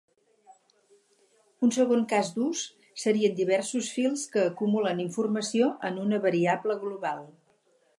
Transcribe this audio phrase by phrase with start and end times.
[1.67, 2.63] Un segon cas d'ús
[3.03, 7.27] serien diversos fils que acumulen informació en una variable global.